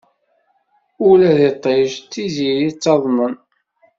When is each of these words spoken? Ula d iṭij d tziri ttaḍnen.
Ula 1.09 1.29
d 1.37 1.39
iṭij 1.51 1.89
d 1.99 2.03
tziri 2.11 2.69
ttaḍnen. 2.73 3.35